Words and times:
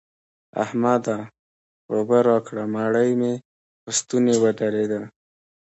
احمده! 0.63 1.17
اوبه 1.91 2.17
راکړه؛ 2.29 2.63
مړۍ 2.73 3.11
مې 3.19 3.33
په 3.81 3.89
ستونې 3.99 4.33
ودرېده. 4.43 5.01